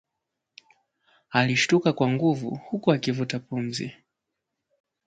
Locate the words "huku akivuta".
2.69-3.39